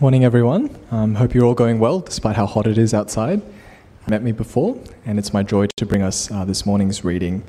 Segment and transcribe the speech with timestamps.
[0.00, 0.74] Morning, everyone.
[0.90, 3.42] Um, hope you're all going well despite how hot it is outside.
[4.06, 7.44] Met me before, and it's my joy to bring us uh, this morning's reading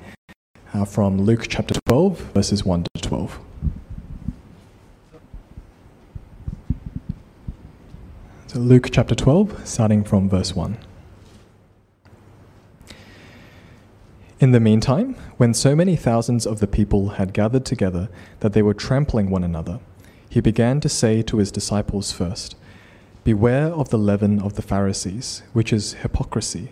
[0.73, 3.39] uh, from Luke chapter 12, verses 1 to 12.
[8.47, 10.77] So, Luke chapter 12, starting from verse 1.
[14.41, 18.09] In the meantime, when so many thousands of the people had gathered together
[18.41, 19.79] that they were trampling one another,
[20.31, 22.55] he began to say to his disciples first,
[23.25, 26.71] Beware of the leaven of the Pharisees, which is hypocrisy.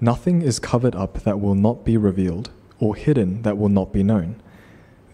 [0.00, 4.02] Nothing is covered up that will not be revealed, or hidden that will not be
[4.02, 4.36] known.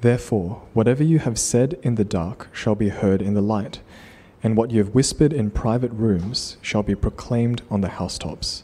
[0.03, 3.81] Therefore, whatever you have said in the dark shall be heard in the light,
[4.41, 8.63] and what you have whispered in private rooms shall be proclaimed on the housetops.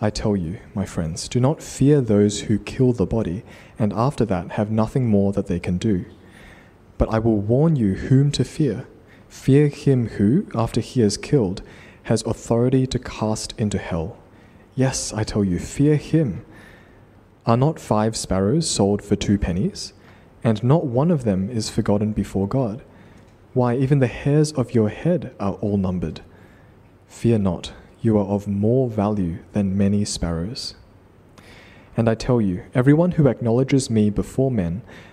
[0.00, 3.42] I tell you, my friends, do not fear those who kill the body,
[3.80, 6.04] and after that have nothing more that they can do.
[7.02, 8.86] But I will warn you whom to fear.
[9.28, 11.60] Fear him who, after he has killed,
[12.04, 14.18] has authority to cast into hell.
[14.76, 16.46] Yes, I tell you, fear him.
[17.44, 19.94] Are not five sparrows sold for two pennies?
[20.44, 22.84] And not one of them is forgotten before God.
[23.52, 26.20] Why, even the hairs of your head are all numbered.
[27.08, 30.76] Fear not, you are of more value than many sparrows.
[31.96, 34.82] And I tell you, everyone who acknowledges me before men,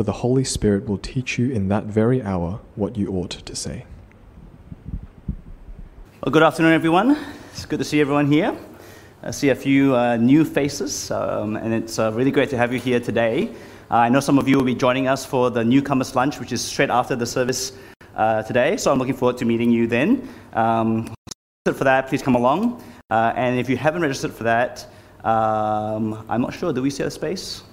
[0.00, 3.54] for the Holy Spirit will teach you in that very hour what you ought to
[3.54, 3.84] say.
[6.22, 7.18] Well, good afternoon, everyone.
[7.52, 8.56] It's good to see everyone here.
[9.22, 12.72] I see a few uh, new faces, um, and it's uh, really great to have
[12.72, 13.50] you here today.
[13.90, 16.52] Uh, I know some of you will be joining us for the newcomers' lunch, which
[16.52, 17.72] is straight after the service
[18.16, 20.26] uh, today, so I'm looking forward to meeting you then.
[20.54, 21.12] Um,
[21.66, 22.82] for that, please come along.
[23.10, 24.86] Uh, and if you haven't registered for that,
[25.24, 27.64] um, I'm not sure, do we see a space?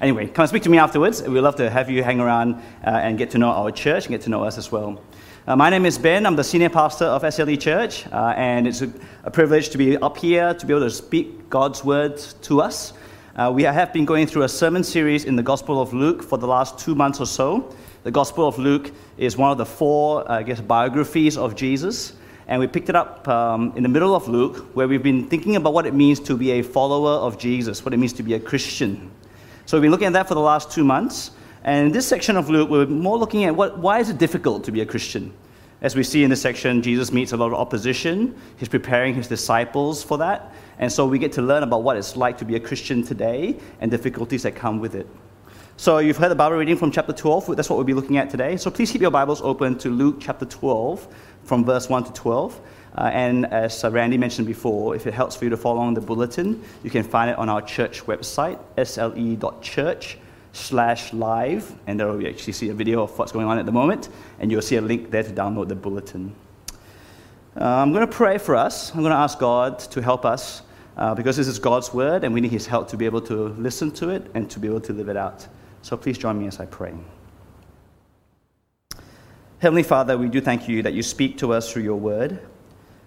[0.00, 1.22] Anyway, come and speak to me afterwards.
[1.22, 4.14] We'd love to have you hang around uh, and get to know our church and
[4.14, 4.98] get to know us as well.
[5.46, 6.24] Uh, my name is Ben.
[6.24, 8.90] I'm the senior pastor of SLE Church, uh, and it's a,
[9.24, 12.94] a, privilege to be up here to be able to speak God's word to us.
[13.36, 16.38] Uh, we have been going through a sermon series in the Gospel of Luke for
[16.38, 17.74] the last two months or so.
[18.02, 22.14] The Gospel of Luke is one of the four, I guess, biographies of Jesus.
[22.48, 25.56] And we picked it up um, in the middle of Luke, where we've been thinking
[25.56, 28.32] about what it means to be a follower of Jesus, what it means to be
[28.32, 29.10] a Christian.
[29.70, 31.30] So we've been looking at that for the last two months.
[31.62, 34.64] And in this section of Luke, we're more looking at what, why is it difficult
[34.64, 35.32] to be a Christian?
[35.80, 38.34] As we see in this section, Jesus meets a lot of opposition.
[38.56, 40.52] He's preparing his disciples for that.
[40.80, 43.60] And so we get to learn about what it's like to be a Christian today
[43.80, 45.06] and difficulties that come with it.
[45.76, 47.54] So you've heard the Bible reading from chapter 12.
[47.54, 48.56] That's what we'll be looking at today.
[48.56, 51.06] So please keep your Bibles open to Luke chapter 12
[51.44, 52.60] from verse 1 to 12.
[52.96, 55.94] Uh, and as uh, Randy mentioned before, if it helps for you to follow along
[55.94, 60.18] the bulletin, you can find it on our church website, sle.church
[60.52, 63.72] slash live, and there will actually see a video of what's going on at the
[63.72, 64.08] moment,
[64.40, 66.34] and you'll see a link there to download the bulletin.
[67.60, 68.90] Uh, I'm going to pray for us.
[68.90, 70.62] I'm going to ask God to help us
[70.96, 73.48] uh, because this is God's word, and we need His help to be able to
[73.58, 75.46] listen to it and to be able to live it out.
[75.82, 76.94] So please join me as I pray.
[79.58, 82.40] Heavenly Father, we do thank you that you speak to us through your word.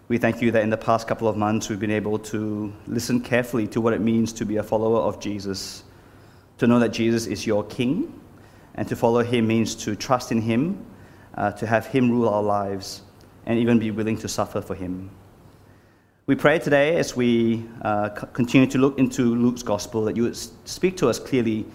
[0.09, 3.21] We thank you that in the past couple of months we've been able to listen
[3.21, 5.83] carefully to what it means to be a follower of Jesus,
[6.57, 8.19] to know that Jesus is your King,
[8.75, 10.85] and to follow him means to trust in him,
[11.35, 13.01] uh, to have him rule our lives,
[13.45, 15.09] and even be willing to suffer for him.
[16.25, 20.35] We pray today as we uh, continue to look into Luke's gospel that you would
[20.35, 21.65] speak to us clearly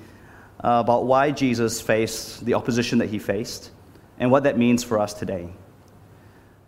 [0.62, 3.70] uh, about why Jesus faced the opposition that he faced
[4.18, 5.48] and what that means for us today.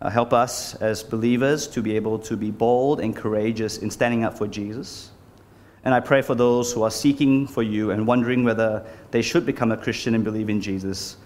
[0.01, 4.23] Uh, help us as believers to be able to be bold and courageous in standing
[4.23, 5.11] up for Jesus.
[5.83, 9.45] And I pray for those who are seeking for you and wondering whether they should
[9.45, 11.17] become a Christian and believe in Jesus,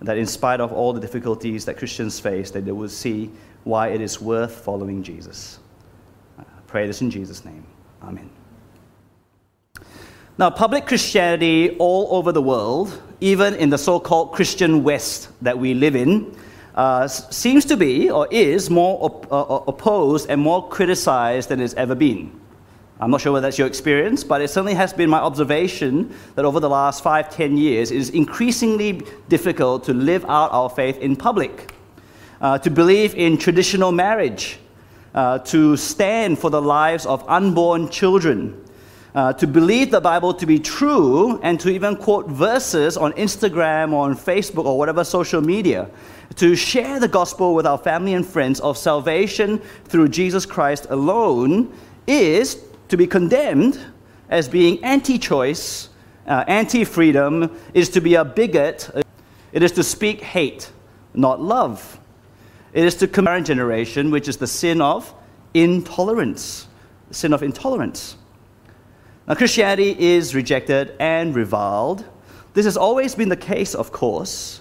[0.00, 3.30] that in spite of all the difficulties that Christians face, that they will see
[3.64, 5.58] why it is worth following Jesus.
[6.38, 7.66] I pray this in Jesus' name.
[8.02, 8.30] Amen.
[10.38, 15.58] Now, public Christianity all over the world, even in the so called Christian West that
[15.58, 16.34] we live in,
[16.74, 21.60] uh, seems to be or is more op- uh, uh, opposed and more criticized than
[21.60, 22.40] it's ever been.
[23.00, 26.44] I'm not sure whether that's your experience, but it certainly has been my observation that
[26.44, 30.98] over the last five, ten years, it is increasingly difficult to live out our faith
[30.98, 31.74] in public,
[32.40, 34.58] uh, to believe in traditional marriage,
[35.14, 38.64] uh, to stand for the lives of unborn children,
[39.14, 43.92] uh, to believe the Bible to be true, and to even quote verses on Instagram
[43.92, 45.90] or on Facebook or whatever social media,
[46.36, 51.72] to share the gospel with our family and friends of salvation through Jesus Christ alone,
[52.06, 53.78] is to be condemned
[54.30, 55.90] as being anti choice,
[56.26, 58.90] uh, anti freedom, is to be a bigot,
[59.52, 60.70] it is to speak hate,
[61.12, 61.98] not love.
[62.72, 65.12] It is to current generation, which is the sin of
[65.52, 66.66] intolerance.
[67.08, 68.16] The sin of intolerance.
[69.36, 72.04] Christianity is rejected and reviled.
[72.54, 74.60] This has always been the case, of course.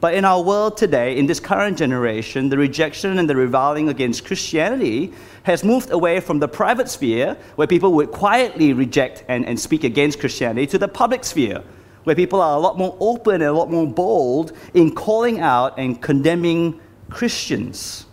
[0.00, 4.24] But in our world today, in this current generation, the rejection and the reviling against
[4.24, 5.12] Christianity
[5.44, 9.84] has moved away from the private sphere, where people would quietly reject and, and speak
[9.84, 11.62] against Christianity, to the public sphere,
[12.02, 15.78] where people are a lot more open and a lot more bold in calling out
[15.78, 18.06] and condemning Christians.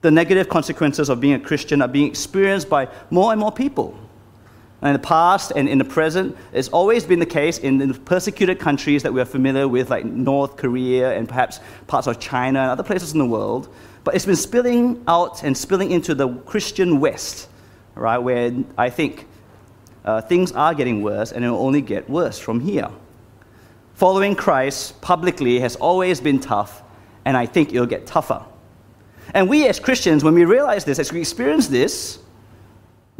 [0.00, 3.98] The negative consequences of being a Christian are being experienced by more and more people.
[4.82, 8.58] In the past and in the present, it's always been the case in the persecuted
[8.58, 12.70] countries that we are familiar with, like North Korea and perhaps parts of China and
[12.70, 13.72] other places in the world.
[14.02, 17.48] But it's been spilling out and spilling into the Christian West,
[17.94, 19.28] right, where I think
[20.04, 22.90] uh, things are getting worse and it will only get worse from here.
[23.94, 26.82] Following Christ publicly has always been tough,
[27.24, 28.44] and I think it'll get tougher.
[29.32, 32.18] And we as Christians, when we realize this, as we experience this,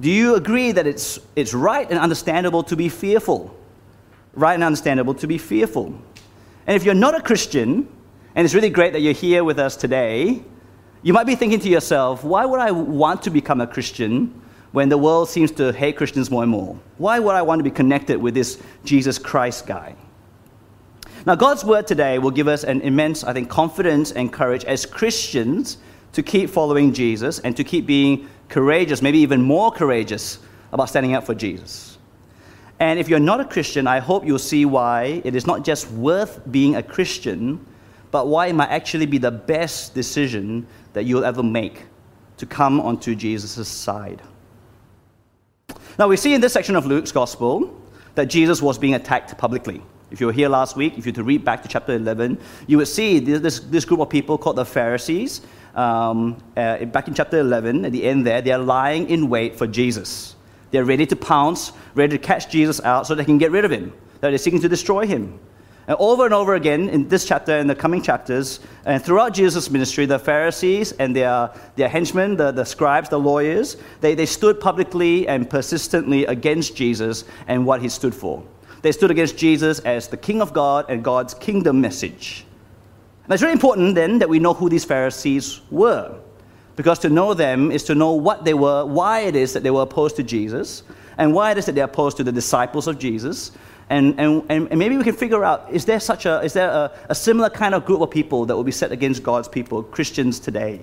[0.00, 3.56] do you agree that it's, it's right and understandable to be fearful?
[4.35, 5.87] Right and understandable to be fearful.
[6.67, 7.89] And if you're not a Christian,
[8.35, 10.43] and it's really great that you're here with us today,
[11.03, 14.41] you might be thinking to yourself, why would I want to become a Christian
[14.71, 16.79] when the world seems to hate Christians more and more?
[16.97, 19.95] Why would I want to be connected with this Jesus Christ guy?
[21.27, 24.87] Now, God's word today will give us an immense, I think, confidence and courage as
[24.87, 25.79] Christians
[26.12, 30.38] to keep following Jesus and to keep being courageous, maybe even more courageous
[30.72, 31.96] about standing up for Jesus.
[32.78, 35.90] And if you're not a Christian, I hope you'll see why it is not just
[35.93, 37.64] worth being a Christian,
[38.10, 41.87] but why it might actually be the best decision that you'll ever make
[42.37, 44.20] to come onto Jesus' side.
[45.99, 47.81] Now, we see in this section of Luke's gospel
[48.16, 49.81] that Jesus was being attacked publicly.
[50.10, 52.38] If you were here last week, if you were to read back to chapter 11,
[52.66, 55.40] you would see this, this group of people called the Pharisees.
[55.75, 59.57] Um, uh, back in chapter 11, at the end there, they are lying in wait
[59.57, 60.37] for Jesus.
[60.71, 63.71] They're ready to pounce, ready to catch Jesus out so they can get rid of
[63.71, 63.93] him.
[64.21, 65.39] They're seeking to destroy him.
[65.89, 69.69] And over and over again in this chapter and the coming chapters, and throughout Jesus'
[69.69, 74.61] ministry, the Pharisees and their, their henchmen, the, the scribes, the lawyers, they, they stood
[74.61, 78.45] publicly and persistently against Jesus and what he stood for.
[78.83, 82.45] They stood against Jesus as the King of God and God's kingdom message.
[83.25, 86.19] And it's very important then that we know who these Pharisees were.
[86.75, 89.71] Because to know them is to know what they were, why it is that they
[89.71, 90.83] were opposed to Jesus,
[91.19, 93.53] and why it is that they're opposed to the disciples of Jesus.
[93.91, 96.91] And, and, and maybe we can figure out is there such a, is there a,
[97.11, 100.41] a similar kind of group of people that will be set against God's people, Christians
[100.41, 100.81] today?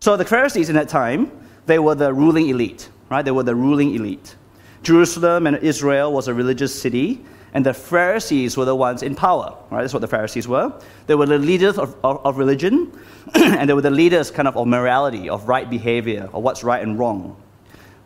[0.00, 1.32] So the Pharisees in that time,
[1.66, 3.24] they were the ruling elite, right?
[3.24, 4.36] They were the ruling elite.
[4.82, 9.56] Jerusalem and Israel was a religious city, and the Pharisees were the ones in power.
[9.70, 9.80] Right?
[9.82, 10.72] That's what the Pharisees were.
[11.06, 12.92] They were the leaders of, of, of religion,
[13.34, 16.82] and they were the leaders kind of of morality, of right behavior, of what's right
[16.82, 17.40] and wrong.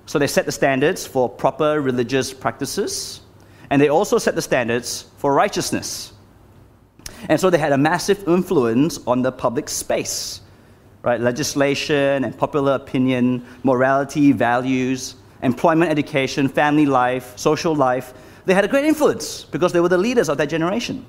[0.07, 3.21] So they set the standards for proper religious practices,
[3.71, 6.13] and they also set the standards for righteousness.
[7.29, 10.41] And so they had a massive influence on the public space,
[11.03, 11.21] right?
[11.21, 18.15] Legislation and popular opinion, morality, values employment, education, family life, social life.
[18.45, 21.07] They had a great influence because they were the leaders of that generation.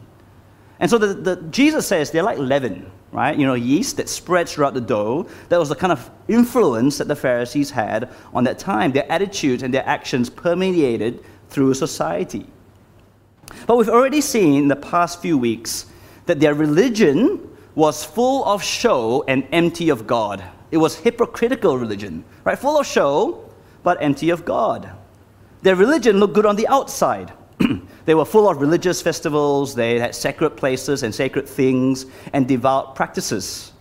[0.80, 3.38] And so the, the, Jesus says they're like leaven, right?
[3.38, 5.28] You know, yeast that spreads throughout the dough.
[5.50, 8.92] That was the kind of influence that the Pharisees had on that time.
[8.92, 12.46] Their attitudes and their actions permeated through society.
[13.68, 15.86] But we've already seen in the past few weeks
[16.26, 20.44] that their religion was full of show and empty of God.
[20.72, 22.58] It was hypocritical religion, right?
[22.58, 23.50] Full of show,
[23.84, 24.92] but empty of God.
[25.64, 27.32] Their religion looked good on the outside.
[28.06, 32.96] they were full of religious festivals, they had sacred places and sacred things and devout
[32.96, 33.72] practices,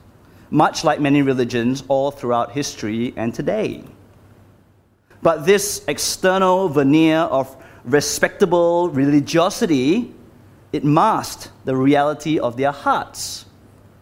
[0.50, 3.82] much like many religions all throughout history and today.
[5.22, 10.14] But this external veneer of respectable religiosity,
[10.72, 13.46] it masked the reality of their hearts.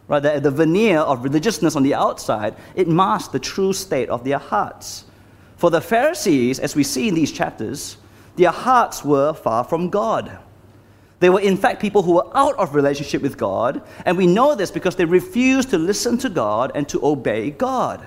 [0.06, 4.22] Right, the, the veneer of religiousness on the outside, it masked the true state of
[4.24, 5.04] their hearts.
[5.60, 7.98] For the Pharisees, as we see in these chapters,
[8.36, 10.38] their hearts were far from God.
[11.18, 14.54] They were, in fact, people who were out of relationship with God, and we know
[14.54, 18.02] this because they refused to listen to God and to obey God.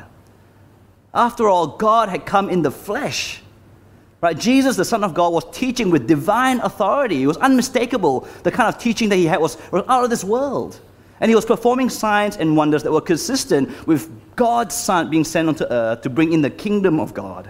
[1.14, 3.44] After all, God had come in the flesh.
[4.20, 4.36] Right?
[4.36, 7.22] Jesus, the Son of God, was teaching with divine authority.
[7.22, 8.28] It was unmistakable.
[8.42, 10.80] The kind of teaching that he had was, was out of this world.
[11.20, 15.48] And he was performing signs and wonders that were consistent with God's Son being sent
[15.48, 17.50] onto earth to bring in the kingdom of God.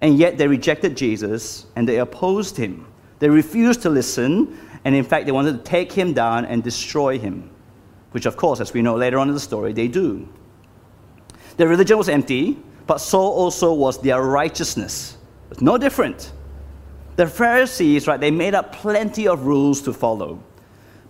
[0.00, 2.86] And yet they rejected Jesus and they opposed him.
[3.18, 7.18] They refused to listen, and in fact, they wanted to take him down and destroy
[7.18, 7.50] him,
[8.12, 10.26] which, of course, as we know later on in the story, they do.
[11.58, 15.18] Their religion was empty, but so also was their righteousness.
[15.50, 16.32] It's no different.
[17.16, 20.42] The Pharisees, right, they made up plenty of rules to follow,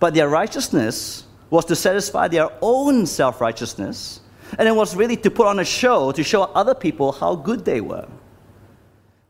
[0.01, 4.21] but their righteousness was to satisfy their own self righteousness,
[4.59, 7.65] and it was really to put on a show to show other people how good
[7.65, 8.07] they were.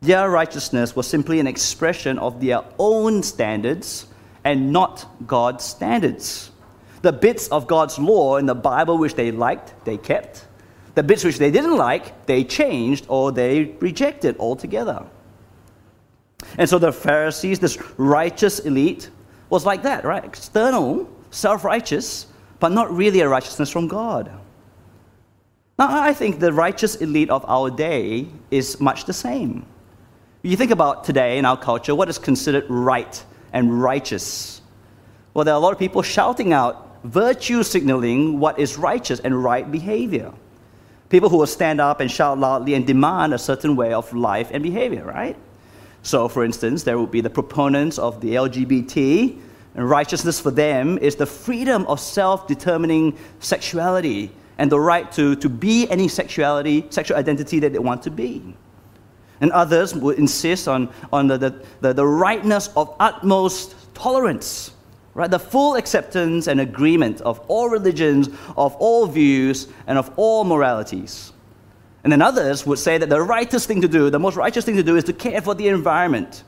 [0.01, 4.07] Their righteousness was simply an expression of their own standards
[4.43, 6.51] and not God's standards.
[7.03, 10.47] The bits of God's law in the Bible which they liked, they kept.
[10.95, 15.05] The bits which they didn't like, they changed or they rejected altogether.
[16.57, 19.09] And so the Pharisees, this righteous elite,
[19.49, 20.23] was like that, right?
[20.23, 22.27] External, self righteous,
[22.59, 24.31] but not really a righteousness from God.
[25.79, 29.65] Now, I think the righteous elite of our day is much the same.
[30.43, 34.61] You think about today in our culture, what is considered right and righteous?
[35.33, 39.43] Well, there are a lot of people shouting out, virtue signaling what is righteous and
[39.43, 40.31] right behavior.
[41.09, 44.49] People who will stand up and shout loudly and demand a certain way of life
[44.51, 45.35] and behavior, right?
[46.03, 49.37] So, for instance, there would be the proponents of the LGBT,
[49.75, 55.35] and righteousness for them is the freedom of self determining sexuality and the right to,
[55.37, 58.55] to be any sexuality, sexual identity that they want to be.
[59.39, 64.71] And others would insist on, on the, the, the, the rightness of utmost tolerance,
[65.15, 65.31] right?
[65.31, 71.33] The full acceptance and agreement of all religions, of all views, and of all moralities.
[72.03, 74.75] And then others would say that the righteous thing to do, the most righteous thing
[74.75, 76.43] to do, is to care for the environment.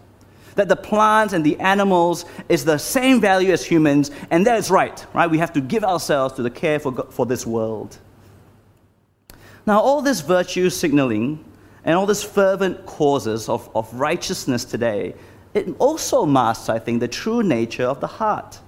[0.55, 4.69] That the plants and the animals is the same value as humans, and that is
[4.69, 5.29] right, right?
[5.29, 7.97] We have to give ourselves to the care for, for this world.
[9.65, 11.43] Now, all this virtue signaling
[11.85, 15.15] and all this fervent causes of, of righteousness today,
[15.53, 18.59] it also masks, I think, the true nature of the heart.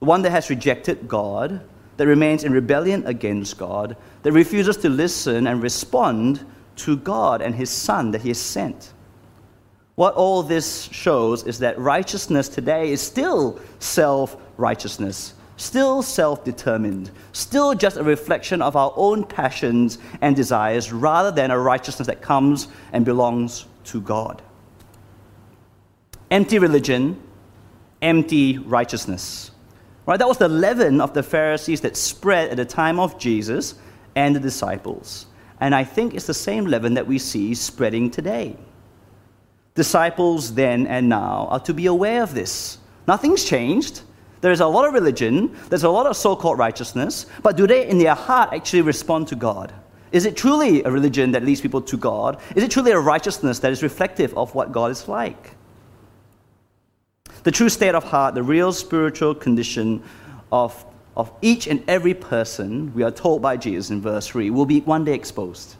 [0.00, 1.60] The one that has rejected God,
[1.96, 6.44] that remains in rebellion against God, that refuses to listen and respond
[6.76, 8.92] to God and His Son that He has sent.
[9.96, 17.10] What all this shows is that righteousness today is still self righteousness, still self determined,
[17.32, 22.20] still just a reflection of our own passions and desires rather than a righteousness that
[22.20, 24.42] comes and belongs to God.
[26.30, 27.18] Empty religion,
[28.02, 29.50] empty righteousness.
[30.04, 30.18] Right?
[30.18, 33.76] That was the leaven of the Pharisees that spread at the time of Jesus
[34.14, 35.26] and the disciples.
[35.58, 38.56] And I think it's the same leaven that we see spreading today.
[39.76, 42.78] Disciples then and now are to be aware of this.
[43.06, 44.00] Nothing's changed.
[44.40, 47.88] There's a lot of religion, there's a lot of so called righteousness, but do they
[47.88, 49.72] in their heart actually respond to God?
[50.12, 52.40] Is it truly a religion that leads people to God?
[52.54, 55.52] Is it truly a righteousness that is reflective of what God is like?
[57.42, 60.02] The true state of heart, the real spiritual condition
[60.52, 60.84] of,
[61.16, 64.80] of each and every person, we are told by Jesus in verse 3, will be
[64.80, 65.76] one day exposed.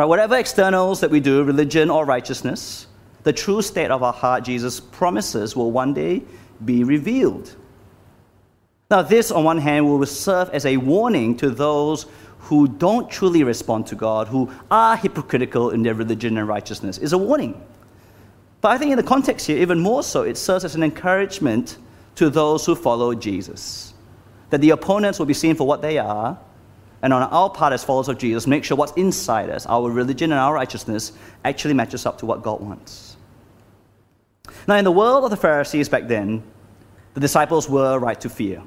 [0.00, 0.06] Right?
[0.06, 2.86] Whatever externals that we do, religion or righteousness,
[3.22, 6.22] the true state of our heart, Jesus promises, will one day
[6.64, 7.54] be revealed.
[8.90, 12.06] Now, this, on one hand, will serve as a warning to those
[12.38, 17.12] who don't truly respond to God, who are hypocritical in their religion and righteousness, is
[17.12, 17.62] a warning.
[18.62, 21.76] But I think in the context here, even more so, it serves as an encouragement
[22.14, 23.92] to those who follow Jesus.
[24.48, 26.38] That the opponents will be seen for what they are,
[27.02, 30.32] and on our part as followers of Jesus, make sure what's inside us, our religion
[30.32, 31.12] and our righteousness,
[31.44, 33.16] actually matches up to what God wants.
[34.68, 36.42] Now, in the world of the Pharisees back then,
[37.14, 38.62] the disciples were right to fear.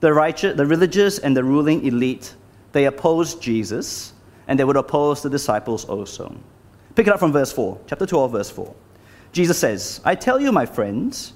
[0.00, 2.34] The, righteous, the religious and the ruling elite,
[2.72, 4.12] they opposed Jesus,
[4.46, 6.34] and they would oppose the disciples also.
[6.94, 8.74] Pick it up from verse 4, chapter 12, verse 4.
[9.32, 11.32] Jesus says, I tell you, my friends,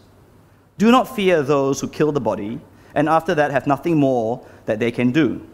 [0.76, 2.60] do not fear those who kill the body,
[2.94, 5.44] and after that have nothing more that they can do.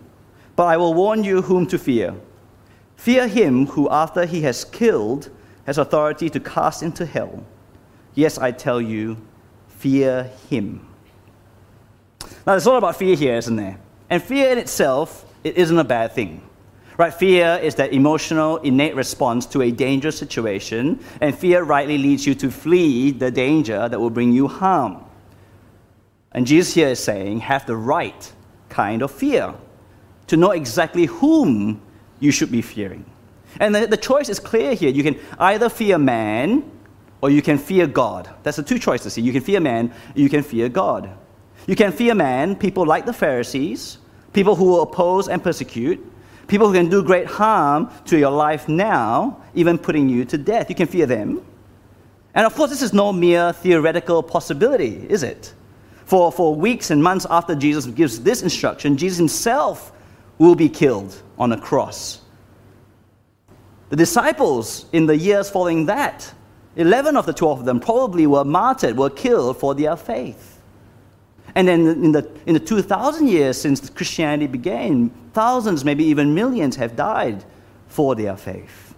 [0.57, 2.15] But I will warn you whom to fear.
[2.97, 5.31] Fear him who, after he has killed,
[5.67, 7.45] has authority to cast into hell.
[8.15, 9.17] Yes, I tell you,
[9.69, 10.87] fear him.
[12.47, 13.79] Now, there's a lot about fear here, isn't there?
[14.09, 16.49] And fear in itself, it isn't a bad thing.
[16.97, 17.13] Right?
[17.13, 22.35] Fear is that emotional, innate response to a dangerous situation, and fear rightly leads you
[22.37, 25.05] to flee the danger that will bring you harm.
[26.31, 28.33] And Jesus here is saying, have the right
[28.69, 29.55] kind of fear,
[30.29, 31.81] to know exactly whom
[32.21, 33.05] you should be fearing.
[33.61, 34.91] And the, the choice is clear here.
[34.91, 36.71] You can either fear man
[37.21, 38.29] or you can fear God.
[38.43, 39.25] That's the two choices here.
[39.25, 41.11] You can fear man, you can fear God.
[41.67, 43.99] You can fear man, people like the Pharisees,
[44.33, 46.05] people who will oppose and persecute,
[46.47, 50.69] people who can do great harm to your life now, even putting you to death.
[50.69, 51.45] You can fear them.
[52.35, 55.55] And of course, this is no mere theoretical possibility, is it?
[56.05, 59.93] For, for weeks and months after Jesus gives this instruction, Jesus himself
[60.39, 62.21] will be killed on a cross.
[63.91, 66.33] The disciples, in the years following that,
[66.77, 70.61] 11 of the 12 of them probably were martyred, were killed for their faith.
[71.55, 76.75] And then in the, in the 2,000 years since Christianity began, thousands, maybe even millions,
[76.77, 77.45] have died
[77.87, 78.95] for their faith.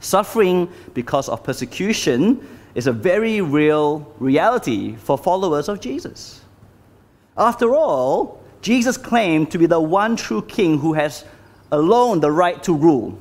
[0.00, 6.42] Suffering because of persecution is a very real reality for followers of Jesus.
[7.36, 11.24] After all, Jesus claimed to be the one true king who has
[11.70, 13.18] alone the right to rule.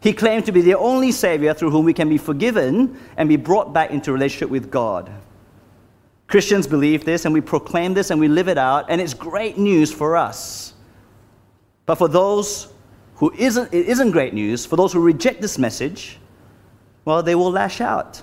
[0.00, 3.36] He claimed to be the only Savior through whom we can be forgiven and be
[3.36, 5.10] brought back into relationship with God.
[6.26, 9.58] Christians believe this and we proclaim this and we live it out, and it's great
[9.58, 10.74] news for us.
[11.86, 12.68] But for those
[13.16, 16.18] who isn't, it isn't great news, for those who reject this message,
[17.04, 18.22] well, they will lash out.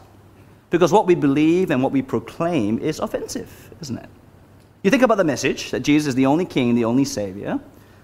[0.70, 4.10] Because what we believe and what we proclaim is offensive, isn't it?
[4.84, 7.60] You think about the message that Jesus is the only king, the only savior.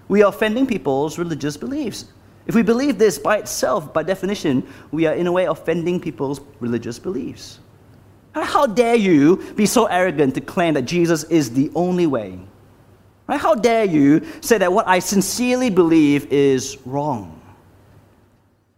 [0.08, 2.06] We are offending people's religious beliefs.
[2.46, 6.40] If we believe this by itself, by definition, we are in a way offending people's
[6.58, 7.60] religious beliefs.
[8.32, 12.40] How dare you be so arrogant to claim that Jesus is the only way?
[13.28, 17.40] How dare you say that what I sincerely believe is wrong?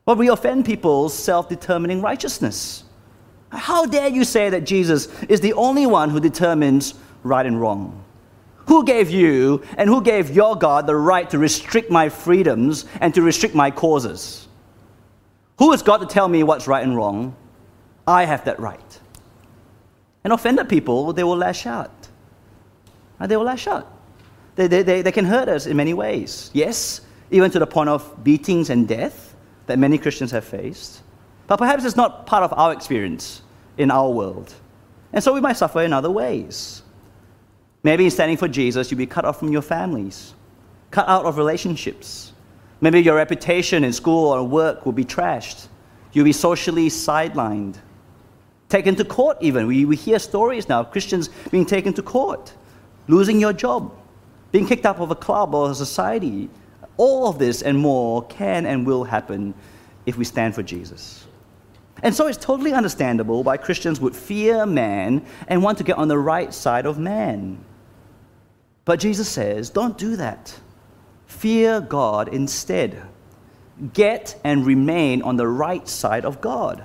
[0.04, 2.84] Well, we offend people's self determining righteousness.
[3.50, 8.04] How dare you say that Jesus is the only one who determines right and wrong?
[8.66, 13.14] Who gave you and who gave your God the right to restrict my freedoms and
[13.14, 14.48] to restrict my causes?
[15.58, 17.36] Who has got to tell me what's right and wrong?
[18.06, 19.00] I have that right.
[20.24, 22.08] And offended people, they will lash out.
[23.20, 23.90] They will lash out.
[24.54, 26.50] They, they, they, they can hurt us in many ways.
[26.52, 29.34] Yes, even to the point of beatings and death
[29.66, 31.02] that many Christians have faced.
[31.46, 33.42] But perhaps it's not part of our experience
[33.78, 34.52] in our world.
[35.12, 36.81] And so we might suffer in other ways.
[37.84, 40.34] Maybe in standing for Jesus, you'll be cut off from your families,
[40.90, 42.32] cut out of relationships.
[42.80, 45.66] Maybe your reputation in school or work will be trashed.
[46.12, 47.76] You'll be socially sidelined,
[48.68, 49.66] taken to court, even.
[49.66, 52.52] We, we hear stories now of Christians being taken to court,
[53.08, 53.92] losing your job,
[54.52, 56.50] being kicked out of a club or a society.
[56.98, 59.54] All of this and more can and will happen
[60.06, 61.26] if we stand for Jesus.
[62.02, 66.08] And so it's totally understandable why Christians would fear man and want to get on
[66.08, 67.64] the right side of man.
[68.84, 70.58] But Jesus says, don't do that.
[71.26, 73.02] Fear God instead.
[73.92, 76.84] Get and remain on the right side of God.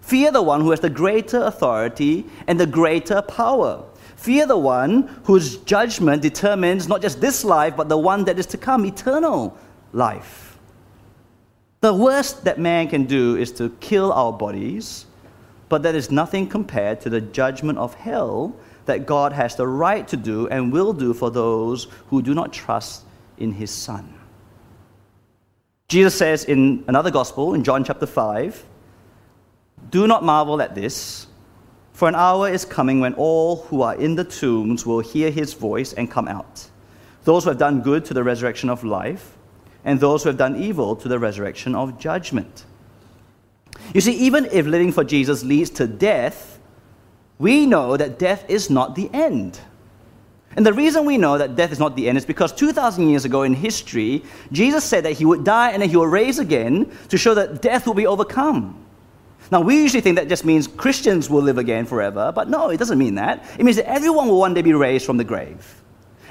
[0.00, 3.84] Fear the one who has the greater authority and the greater power.
[4.16, 8.46] Fear the one whose judgment determines not just this life, but the one that is
[8.46, 9.56] to come, eternal
[9.92, 10.58] life.
[11.80, 15.06] The worst that man can do is to kill our bodies,
[15.68, 20.06] but that is nothing compared to the judgment of hell that God has the right
[20.08, 23.04] to do and will do for those who do not trust
[23.38, 24.14] in his Son.
[25.88, 28.64] Jesus says in another gospel, in John chapter 5,
[29.90, 31.26] Do not marvel at this,
[31.92, 35.54] for an hour is coming when all who are in the tombs will hear his
[35.54, 36.68] voice and come out.
[37.24, 39.36] Those who have done good to the resurrection of life,
[39.84, 42.64] and those who have done evil to the resurrection of judgment.
[43.92, 46.53] You see, even if living for Jesus leads to death,
[47.38, 49.58] we know that death is not the end.
[50.56, 53.24] And the reason we know that death is not the end is because 2,000 years
[53.24, 56.90] ago in history, Jesus said that he would die and then he will raise again
[57.08, 58.80] to show that death will be overcome.
[59.50, 62.78] Now, we usually think that just means Christians will live again forever, but no, it
[62.78, 63.44] doesn't mean that.
[63.58, 65.82] It means that everyone will one day be raised from the grave.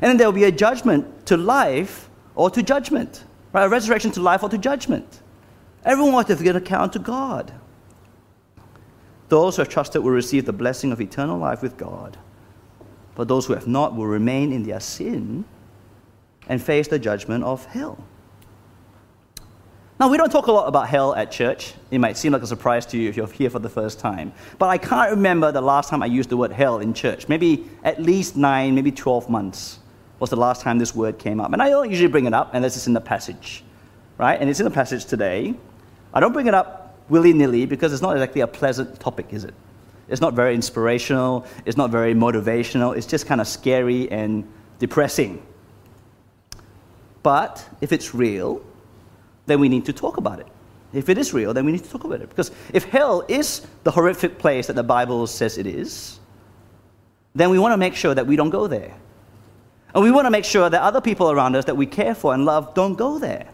[0.01, 3.65] And then there will be a judgment to life or to judgment, right?
[3.65, 5.21] A resurrection to life or to judgment.
[5.85, 7.53] Everyone will have to give an account to God.
[9.33, 12.19] Those who have trusted will receive the blessing of eternal life with God,
[13.15, 15.43] but those who have not will remain in their sin
[16.47, 17.97] and face the judgment of hell.
[19.99, 21.73] Now, we don't talk a lot about hell at church.
[21.89, 24.33] It might seem like a surprise to you if you're here for the first time.
[24.59, 27.27] But I can't remember the last time I used the word hell in church.
[27.27, 29.79] Maybe at least nine, maybe 12 months
[30.19, 31.53] was the last time this word came up.
[31.53, 33.63] And I don't usually bring it up unless it's in the passage,
[34.19, 34.39] right?
[34.39, 35.55] And it's in the passage today.
[36.13, 39.43] I don't bring it up willy nilly because it's not exactly a pleasant topic, is
[39.43, 39.53] it?
[40.07, 44.47] It's not very inspirational, it's not very motivational, it's just kind of scary and
[44.79, 45.41] depressing.
[47.23, 48.61] But if it's real,
[49.45, 50.47] then we need to talk about it.
[50.93, 52.29] If it is real, then we need to talk about it.
[52.29, 56.19] Because if hell is the horrific place that the Bible says it is,
[57.33, 58.93] then we want to make sure that we don't go there.
[59.95, 62.33] And we want to make sure that other people around us that we care for
[62.33, 63.47] and love don't go there.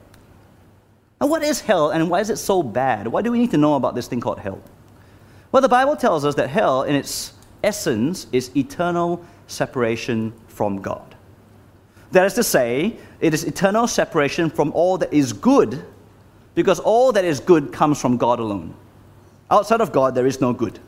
[1.22, 3.08] And what is hell and why is it so bad?
[3.08, 4.62] Why do we need to know about this thing called hell?
[5.52, 11.16] Well, the Bible tells us that hell, in its essence, is eternal separation from God.
[12.12, 15.84] That is to say, it is eternal separation from all that is good,
[16.56, 18.76] because all that is good comes from God alone.
[19.52, 20.80] Outside of God, there is no good.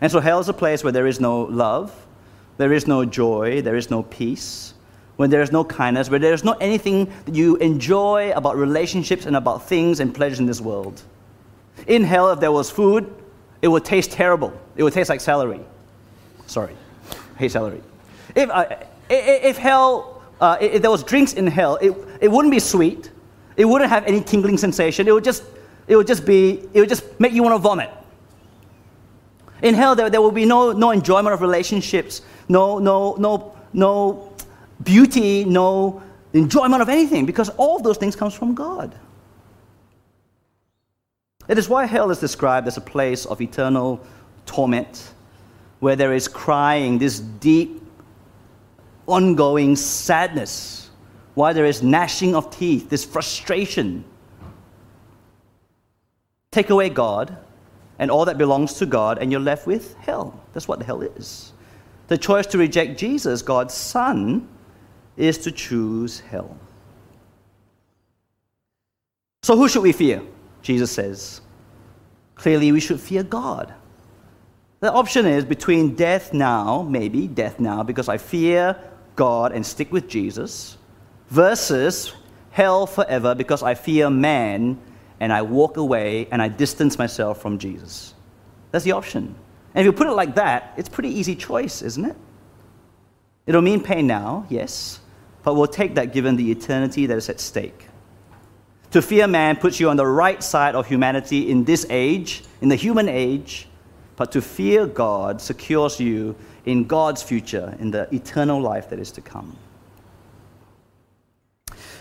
[0.00, 2.06] And so, hell is a place where there is no love,
[2.56, 4.74] there is no joy, there is no peace,
[5.16, 9.26] when there is no kindness, where there is not anything that you enjoy about relationships
[9.26, 11.02] and about things and pleasures in this world.
[11.86, 13.12] In hell, if there was food,
[13.62, 14.52] it would taste terrible.
[14.76, 15.60] It would taste like celery.
[16.46, 16.74] Sorry,
[17.10, 17.82] I hate celery.
[18.34, 18.66] If, uh,
[19.08, 23.10] if hell, uh, if there was drinks in hell, it, it wouldn't be sweet.
[23.56, 25.08] It wouldn't have any tingling sensation.
[25.08, 25.44] It would just,
[25.88, 27.90] it would just be, it would just make you want to vomit.
[29.62, 34.35] In hell, there, there will be no, no enjoyment of relationships, no, no, no, no
[34.82, 38.94] beauty, no enjoyment of anything, because all those things comes from God.
[41.48, 44.04] It is why hell is described as a place of eternal
[44.46, 45.12] torment,
[45.80, 47.82] where there is crying, this deep,
[49.06, 50.90] ongoing sadness,
[51.34, 54.04] why there is gnashing of teeth, this frustration.
[56.50, 57.36] Take away God,
[57.98, 60.42] and all that belongs to God, and you're left with hell.
[60.52, 61.52] That's what the hell is.
[62.08, 64.48] The choice to reject Jesus, God's Son,
[65.16, 66.56] is to choose hell.
[69.42, 70.22] So, who should we fear?
[70.62, 71.40] Jesus says.
[72.34, 73.72] Clearly, we should fear God.
[74.80, 78.76] The option is between death now, maybe death now, because I fear
[79.14, 80.76] God and stick with Jesus,
[81.28, 82.12] versus
[82.50, 84.78] hell forever because I fear man
[85.20, 88.14] and I walk away and I distance myself from Jesus.
[88.70, 89.34] That's the option.
[89.74, 92.16] And if you put it like that, it's pretty easy choice, isn't it?
[93.46, 95.00] It'll mean pain now, yes,
[95.46, 97.86] but we'll take that given the eternity that is at stake.
[98.90, 102.68] To fear man puts you on the right side of humanity in this age, in
[102.68, 103.68] the human age,
[104.16, 109.12] but to fear God secures you in God's future, in the eternal life that is
[109.12, 109.56] to come.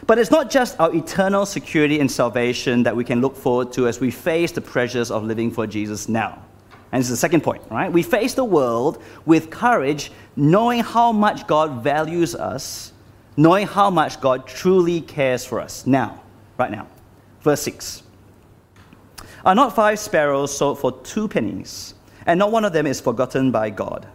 [0.07, 3.87] But it's not just our eternal security and salvation that we can look forward to
[3.87, 6.43] as we face the pressures of living for Jesus now.
[6.91, 7.91] And this is the second point, right?
[7.91, 12.91] We face the world with courage, knowing how much God values us,
[13.37, 16.21] knowing how much God truly cares for us now,
[16.57, 16.87] right now.
[17.41, 18.03] Verse 6
[19.45, 21.93] Are not five sparrows sold for two pennies,
[22.25, 24.07] and not one of them is forgotten by God?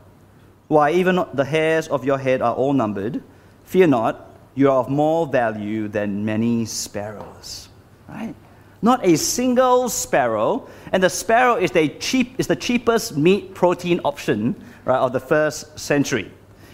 [0.68, 3.22] Why, even the hairs of your head are all numbered.
[3.64, 7.68] Fear not you are of more value than many sparrows.
[8.09, 8.35] Right?
[8.83, 10.68] Not a single sparrow.
[10.92, 14.54] And the sparrow is the, cheap, is the cheapest meat protein option
[14.85, 16.30] right, of the first century.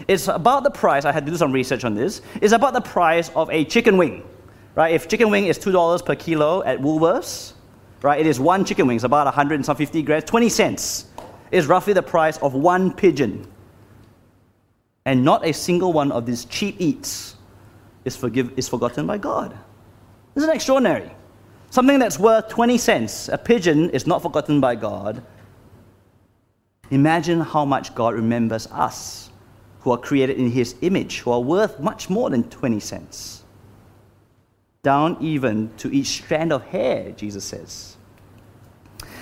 [0.07, 2.81] It's about the price, I had to do some research on this, it's about the
[2.81, 4.23] price of a chicken wing.
[4.75, 4.93] Right?
[4.93, 7.53] If chicken wing is $2 per kilo at Woolworths,
[8.03, 11.07] right, it is one chicken wing, it's about 150 grams, 20 cents
[11.51, 13.47] is roughly the price of one pigeon.
[15.05, 17.35] And not a single one of these cheap eats
[18.05, 19.57] is, forgive, is forgotten by God.
[20.35, 21.09] Isn't extraordinary?
[21.69, 25.23] Something that's worth 20 cents, a pigeon, is not forgotten by God.
[26.91, 29.26] Imagine how much God remembers us,
[29.81, 33.43] who are created in His image, who are worth much more than 20 cents.
[34.83, 37.97] Down even to each strand of hair, Jesus says.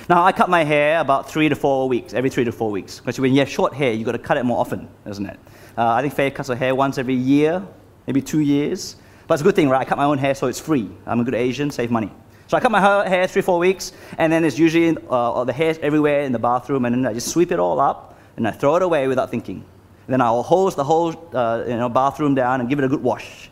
[0.07, 2.99] Now, I cut my hair about three to four weeks, every three to four weeks.
[2.99, 5.39] Because when you have short hair, you've got to cut it more often, isn't it?
[5.75, 7.65] Uh, I think Faye cuts her hair once every year,
[8.05, 8.97] maybe two years.
[9.27, 9.81] But it's a good thing, right?
[9.81, 10.89] I cut my own hair so it's free.
[11.07, 12.11] I'm a good Asian, save money.
[12.47, 15.75] So I cut my hair three, four weeks, and then it's usually uh, the hair
[15.81, 18.75] everywhere in the bathroom, and then I just sweep it all up, and I throw
[18.75, 19.65] it away without thinking.
[20.07, 23.01] Then I'll hose the whole uh, you know, bathroom down and give it a good
[23.01, 23.49] wash.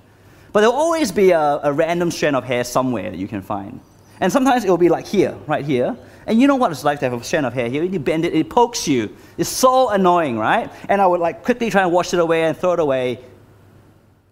[0.52, 3.80] But there'll always be a, a random strand of hair somewhere that you can find.
[4.20, 5.98] And sometimes it'll be like here, right here.
[6.28, 7.84] And you know what it's like to have a strand of hair here?
[7.84, 9.16] You bend it, it pokes you.
[9.38, 10.72] It's so annoying, right?
[10.88, 13.20] And I would like quickly try and wash it away and throw it away.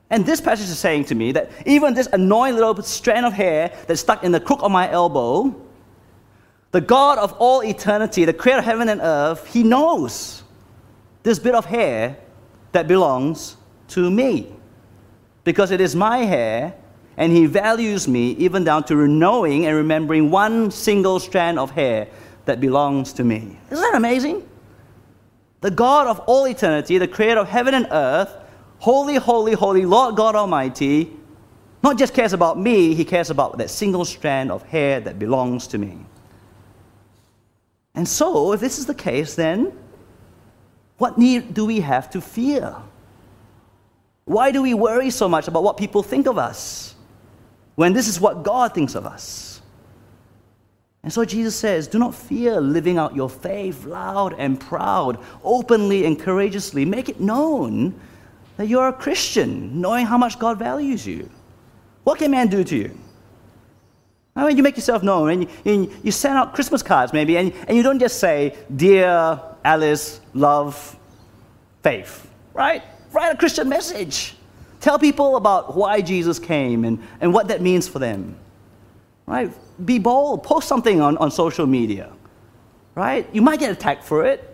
[0.09, 3.75] And this passage is saying to me that even this annoying little strand of hair
[3.87, 5.55] that's stuck in the crook of my elbow,
[6.71, 10.40] the God of all eternity, the creator of heaven and earth, he knows
[11.23, 12.17] this bit of hair
[12.71, 13.57] that belongs
[13.89, 14.53] to me.
[15.43, 16.75] Because it is my hair,
[17.17, 22.07] and he values me even down to knowing and remembering one single strand of hair
[22.45, 23.59] that belongs to me.
[23.69, 24.47] Isn't that amazing?
[25.61, 28.35] The God of all eternity, the creator of heaven and earth,
[28.79, 31.15] Holy, holy, holy, Lord God Almighty,
[31.83, 35.67] Not just cares about me, he cares about that single strand of hair that belongs
[35.67, 35.97] to me.
[37.95, 39.73] And so, if this is the case, then
[41.01, 42.75] what need do we have to fear?
[44.25, 46.93] Why do we worry so much about what people think of us
[47.73, 49.61] when this is what God thinks of us?
[51.01, 56.05] And so Jesus says, Do not fear living out your faith loud and proud, openly
[56.05, 56.85] and courageously.
[56.85, 57.99] Make it known
[58.57, 61.27] that you're a Christian, knowing how much God values you.
[62.03, 62.95] What can man do to you?
[64.35, 67.37] I mean, you make yourself known and you, and you send out Christmas cards, maybe,
[67.37, 70.97] and, and you don't just say, Dear Alice, love,
[71.83, 72.83] faith, right?
[73.11, 74.35] Write a Christian message.
[74.79, 78.35] Tell people about why Jesus came and, and what that means for them,
[79.27, 79.51] right?
[79.85, 80.43] Be bold.
[80.43, 82.11] Post something on, on social media,
[82.95, 83.27] right?
[83.33, 84.47] You might get attacked for it.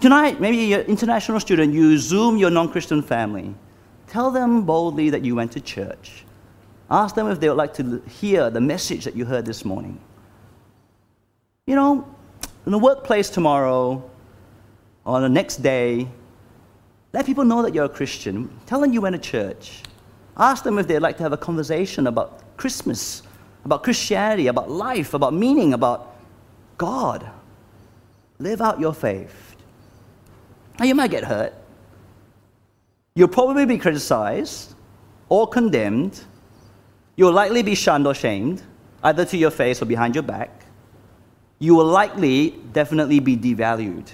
[0.00, 3.54] Tonight, maybe you're an international student, you Zoom your non Christian family.
[4.06, 6.24] Tell them boldly that you went to church.
[6.90, 9.98] Ask them if they would like to hear the message that you heard this morning.
[11.66, 12.14] You know,
[12.66, 14.10] in the workplace tomorrow,
[15.04, 16.08] or the next day,
[17.12, 18.50] let people know that you're a Christian.
[18.66, 19.82] Tell them you went to church.
[20.36, 23.22] Ask them if they'd like to have a conversation about Christmas,
[23.64, 26.16] about Christianity, about life, about meaning, about
[26.76, 27.30] God.
[28.38, 29.54] Live out your faith.
[30.78, 31.54] Now, you might get hurt.
[33.14, 34.74] You'll probably be criticized
[35.28, 36.20] or condemned.
[37.14, 38.62] You'll likely be shunned or shamed,
[39.04, 40.63] either to your face or behind your back.
[41.58, 44.12] You will likely, definitely be devalued.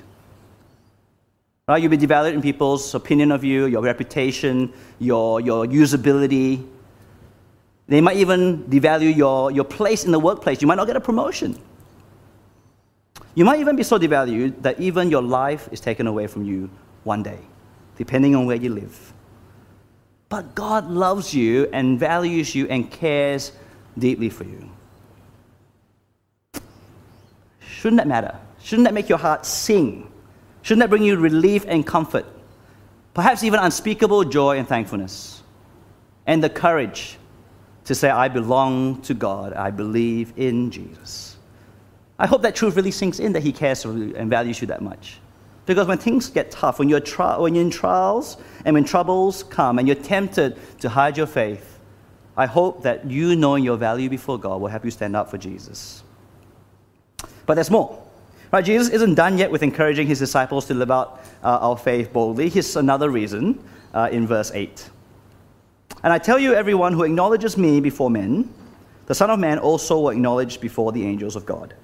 [1.66, 1.82] Right?
[1.82, 6.66] You'll be devalued in people's opinion of you, your reputation, your, your usability.
[7.86, 10.60] They might even devalue your, your place in the workplace.
[10.60, 11.58] You might not get a promotion.
[13.34, 16.68] You might even be so devalued that even your life is taken away from you
[17.04, 17.38] one day,
[17.96, 19.12] depending on where you live.
[20.28, 23.52] But God loves you and values you and cares
[23.98, 24.70] deeply for you.
[27.80, 28.38] Shouldn't that matter?
[28.62, 30.12] Shouldn't that make your heart sing?
[30.60, 32.26] Shouldn't that bring you relief and comfort?
[33.14, 35.42] Perhaps even unspeakable joy and thankfulness.
[36.26, 37.16] And the courage
[37.86, 41.38] to say, I belong to God, I believe in Jesus.
[42.18, 44.66] I hope that truth really sinks in that He cares for you and values you
[44.66, 45.18] that much.
[45.64, 49.42] Because when things get tough, when you're, tri- when you're in trials and when troubles
[49.44, 51.78] come and you're tempted to hide your faith,
[52.36, 55.38] I hope that you knowing your value before God will help you stand up for
[55.38, 56.02] Jesus.
[57.50, 58.00] But there's more.
[58.52, 62.12] Right, Jesus isn't done yet with encouraging his disciples to live out uh, our faith
[62.12, 62.48] boldly.
[62.48, 63.60] Here's another reason
[63.92, 64.88] uh, in verse 8.
[66.04, 68.54] And I tell you, everyone who acknowledges me before men,
[69.06, 71.74] the Son of Man also will acknowledge before the angels of God.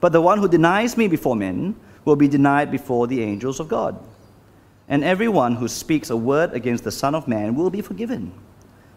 [0.00, 3.66] But the one who denies me before men will be denied before the angels of
[3.66, 4.00] God.
[4.86, 8.32] And everyone who speaks a word against the Son of Man will be forgiven.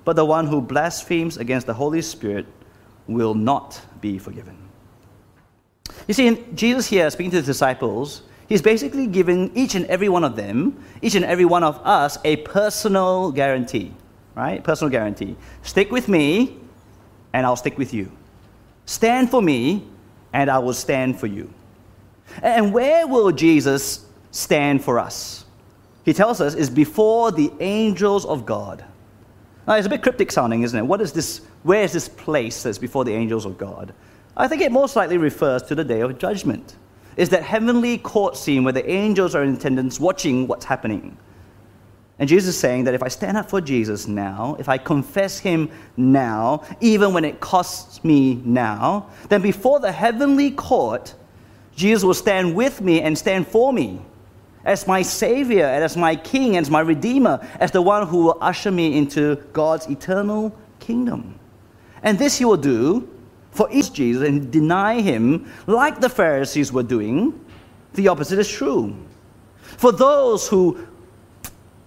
[0.05, 2.45] But the one who blasphemes against the Holy Spirit
[3.07, 4.59] will not be forgiven.
[6.07, 10.23] You see, Jesus here, speaking to the disciples, he's basically giving each and every one
[10.23, 13.93] of them, each and every one of us, a personal guarantee,
[14.35, 14.63] right?
[14.63, 15.35] Personal guarantee.
[15.61, 16.57] Stick with me,
[17.31, 18.11] and I'll stick with you.
[18.85, 19.87] Stand for me,
[20.33, 21.53] and I will stand for you.
[22.41, 25.45] And where will Jesus stand for us?
[26.03, 28.83] He tells us is before the angels of God.
[29.65, 30.83] Now, it's a bit cryptic sounding, isn't it?
[30.83, 31.39] What is this?
[31.63, 33.93] Where is this place that's before the angels of God?
[34.35, 36.75] I think it most likely refers to the day of judgment.
[37.17, 41.15] Is that heavenly court scene where the angels are in attendance watching what's happening.
[42.19, 45.39] And Jesus is saying that if I stand up for Jesus now, if I confess
[45.39, 51.13] him now, even when it costs me now, then before the heavenly court,
[51.75, 53.99] Jesus will stand with me and stand for me
[54.65, 58.25] as my Savior and as my King and as my Redeemer, as the one who
[58.25, 61.37] will usher me into God's eternal kingdom.
[62.03, 63.09] And this he will do
[63.53, 67.39] for each Jesus and deny him, like the Pharisees were doing.
[67.93, 68.95] The opposite is true.
[69.77, 70.87] For those who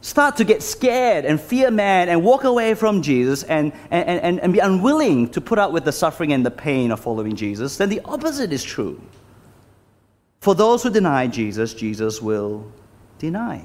[0.01, 4.41] start to get scared and fear man and walk away from Jesus and, and, and,
[4.41, 7.77] and be unwilling to put up with the suffering and the pain of following Jesus,
[7.77, 9.01] then the opposite is true.
[10.41, 12.71] For those who deny Jesus, Jesus will
[13.19, 13.65] deny.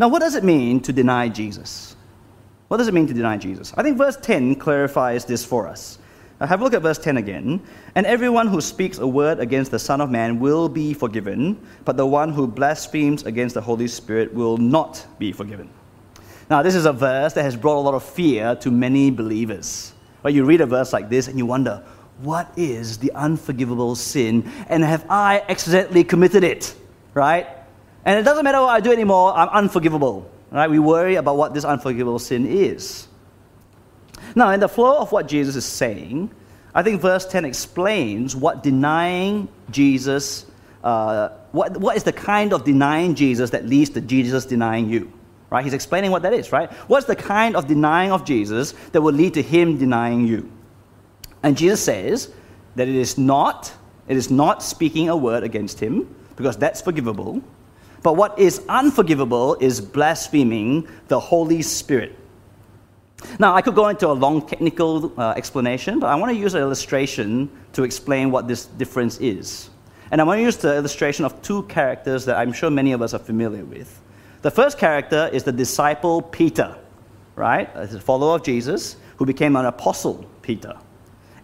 [0.00, 1.94] Now, what does it mean to deny Jesus?
[2.66, 3.72] What does it mean to deny Jesus?
[3.76, 5.99] I think verse 10 clarifies this for us.
[6.40, 7.60] Now have a look at verse 10 again.
[7.94, 11.98] And everyone who speaks a word against the Son of Man will be forgiven, but
[11.98, 15.68] the one who blasphemes against the Holy Spirit will not be forgiven.
[16.48, 19.92] Now, this is a verse that has brought a lot of fear to many believers.
[20.24, 20.34] Right?
[20.34, 21.84] You read a verse like this and you wonder,
[22.22, 24.50] what is the unforgivable sin?
[24.68, 26.74] And have I accidentally committed it?
[27.12, 27.46] Right?
[28.06, 30.30] And it doesn't matter what I do anymore, I'm unforgivable.
[30.50, 30.70] Right?
[30.70, 33.06] We worry about what this unforgivable sin is.
[34.34, 36.30] Now, in the flow of what Jesus is saying,
[36.74, 40.46] I think verse 10 explains what denying Jesus,
[40.84, 45.12] uh, what, what is the kind of denying Jesus that leads to Jesus denying you.
[45.50, 45.64] Right?
[45.64, 46.70] He's explaining what that is, right?
[46.88, 50.50] What's the kind of denying of Jesus that will lead to him denying you?
[51.42, 52.32] And Jesus says
[52.76, 53.72] that it is not,
[54.06, 57.42] it is not speaking a word against him, because that's forgivable.
[58.02, 62.16] But what is unforgivable is blaspheming the Holy Spirit.
[63.38, 66.54] Now, I could go into a long technical uh, explanation, but I want to use
[66.54, 69.70] an illustration to explain what this difference is.
[70.10, 73.02] And I want to use the illustration of two characters that I'm sure many of
[73.02, 74.00] us are familiar with.
[74.42, 76.76] The first character is the disciple Peter,
[77.36, 77.70] right?
[77.74, 80.76] A follower of Jesus, who became an apostle, Peter.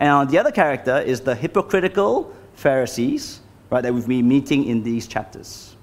[0.01, 5.07] And the other character is the hypocritical Pharisees, right, that we've been meeting in these
[5.07, 5.77] chapters.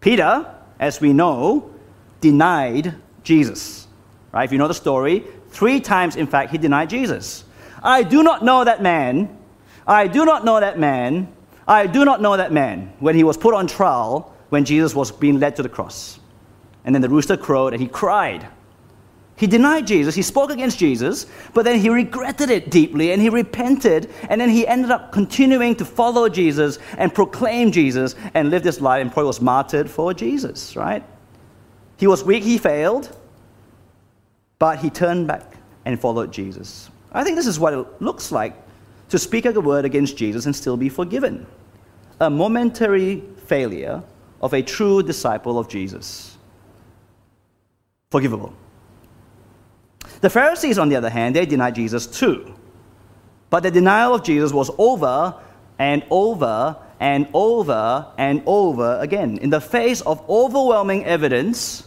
[0.00, 0.44] Peter,
[0.78, 1.70] as we know,
[2.20, 3.83] denied Jesus.
[4.34, 4.42] Right?
[4.42, 7.44] If you know the story, three times, in fact, he denied Jesus.
[7.84, 9.38] I do not know that man.
[9.86, 11.32] I do not know that man.
[11.68, 15.12] I do not know that man when he was put on trial when Jesus was
[15.12, 16.18] being led to the cross.
[16.84, 18.48] And then the rooster crowed and he cried.
[19.36, 23.28] He denied Jesus, he spoke against Jesus, but then he regretted it deeply and he
[23.28, 28.62] repented, and then he ended up continuing to follow Jesus and proclaim Jesus and live
[28.64, 31.04] this life and probably was martyred for Jesus, right?
[31.98, 33.16] He was weak, he failed,
[34.64, 36.88] but he turned back and followed Jesus.
[37.12, 38.54] I think this is what it looks like
[39.10, 41.46] to speak a word against Jesus and still be forgiven.
[42.20, 44.02] A momentary failure
[44.40, 46.38] of a true disciple of Jesus.
[48.10, 48.54] Forgivable.
[50.22, 52.54] The Pharisees, on the other hand, they denied Jesus too.
[53.50, 55.34] But the denial of Jesus was over
[55.78, 59.36] and over and over and over again.
[59.42, 61.86] In the face of overwhelming evidence,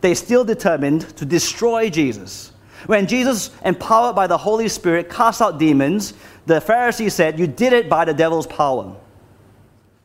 [0.00, 2.52] they still determined to destroy Jesus.
[2.86, 6.14] When Jesus, empowered by the Holy Spirit, cast out demons,
[6.46, 8.94] the Pharisees said, You did it by the devil's power.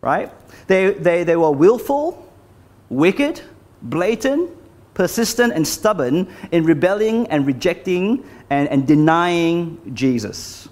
[0.01, 0.32] Right?
[0.67, 2.27] They, they, they were willful,
[2.89, 3.41] wicked,
[3.84, 4.49] blatant,
[4.93, 10.67] persistent, and stubborn in rebelling and rejecting and, and denying Jesus.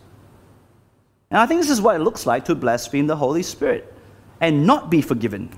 [1.29, 3.93] And I think this is what it looks like to blaspheme the Holy Spirit
[4.41, 5.49] and not be forgiven.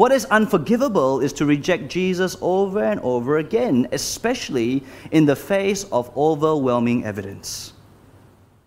[0.00, 5.84] What is unforgivable is to reject Jesus over and over again, especially in the face
[5.92, 7.74] of overwhelming evidence.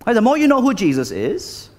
[0.06, 1.72] The more you know who Jesus is,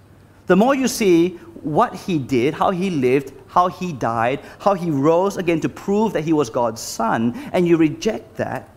[0.46, 4.90] the more you see what he did, how he lived, how he died, how he
[4.90, 8.68] rose again to prove that he was God's son, and you reject that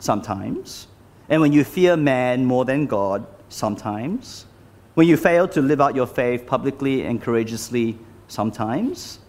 [0.00, 0.88] sometimes.
[1.28, 4.46] And when you fear man more than God, sometimes.
[4.94, 9.20] When you fail to live out your faith publicly and courageously, sometimes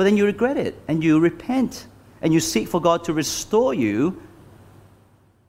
[0.00, 1.86] but then you regret it and you repent
[2.22, 4.18] and you seek for God to restore you,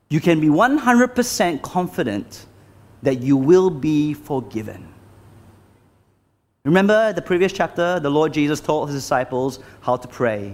[0.09, 2.47] you can be 100% confident
[3.01, 4.93] that you will be forgiven.
[6.65, 10.53] Remember the previous chapter, the Lord Jesus taught his disciples how to pray.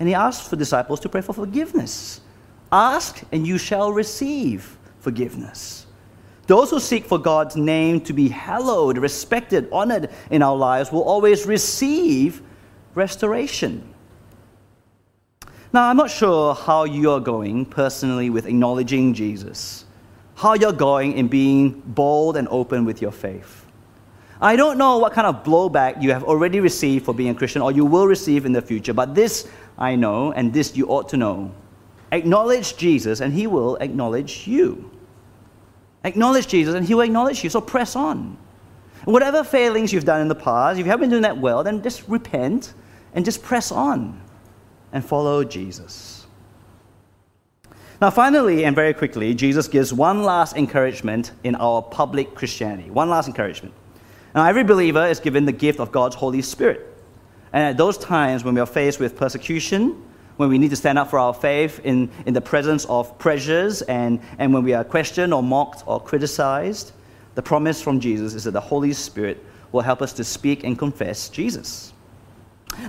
[0.00, 2.22] And he asked for disciples to pray for forgiveness.
[2.72, 5.86] Ask and you shall receive forgiveness.
[6.48, 11.04] Those who seek for God's name to be hallowed, respected, honored in our lives will
[11.04, 12.42] always receive
[12.96, 13.94] restoration.
[15.72, 19.84] Now, I'm not sure how you're going personally with acknowledging Jesus,
[20.34, 23.66] how you're going in being bold and open with your faith.
[24.40, 27.62] I don't know what kind of blowback you have already received for being a Christian
[27.62, 31.08] or you will receive in the future, but this I know, and this you ought
[31.10, 31.52] to know.
[32.12, 34.90] Acknowledge Jesus, and he will acknowledge you.
[36.04, 37.50] Acknowledge Jesus, and he will acknowledge you.
[37.50, 38.38] So press on.
[39.04, 41.82] Whatever failings you've done in the past, if you haven't been doing that well, then
[41.82, 42.72] just repent
[43.16, 44.20] and just press on
[44.92, 46.26] and follow Jesus.
[48.00, 52.90] Now, finally, and very quickly, Jesus gives one last encouragement in our public Christianity.
[52.90, 53.74] One last encouragement.
[54.34, 56.94] Now, every believer is given the gift of God's Holy Spirit.
[57.54, 60.02] And at those times when we are faced with persecution,
[60.36, 63.80] when we need to stand up for our faith in, in the presence of pressures,
[63.82, 66.92] and, and when we are questioned or mocked or criticized,
[67.34, 70.78] the promise from Jesus is that the Holy Spirit will help us to speak and
[70.78, 71.94] confess Jesus.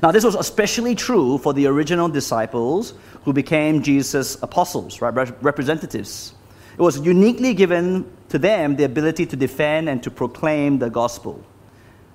[0.02, 6.34] Now, this was especially true for the original disciples who became Jesus' apostles, right, representatives.
[6.78, 11.44] It was uniquely given to them the ability to defend and to proclaim the gospel.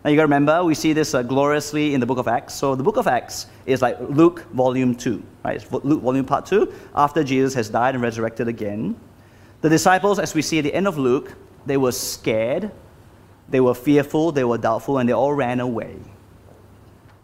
[0.04, 2.54] Now, you got to remember, we see this uh, gloriously in the book of Acts.
[2.54, 5.56] So, the book of Acts is like Luke volume 2, right?
[5.56, 8.96] It's Luke volume part 2, after Jesus has died and resurrected again.
[9.60, 11.34] The disciples, as we see at the end of Luke,
[11.66, 12.72] they were scared,
[13.48, 15.96] they were fearful, they were doubtful, and they all ran away.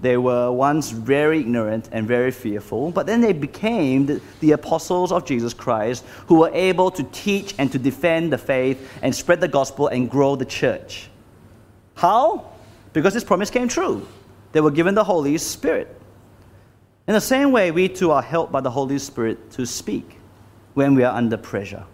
[0.00, 5.10] They were once very ignorant and very fearful, but then they became the, the, apostles
[5.10, 9.40] of Jesus Christ who were able to teach and to defend the faith and spread
[9.40, 11.10] the gospel and grow the church.
[11.96, 12.52] How?
[12.92, 14.06] Because this promise came true.
[14.52, 16.00] They were given the Holy Spirit.
[17.08, 20.18] In the same way, we too are helped by the Holy Spirit to speak
[20.74, 21.84] when we are under pressure.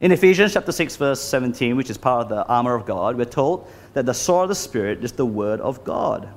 [0.00, 3.24] In Ephesians chapter 6, verse 17, which is part of the armor of God, we're
[3.24, 6.28] told that the sword of the Spirit is the word of God.